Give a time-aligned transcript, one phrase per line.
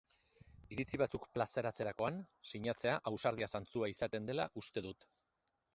[0.75, 2.17] Iritzi batzuk plazaratzerakoan
[2.53, 5.09] sinatzea ausardia zantzua izaten dela uste dut.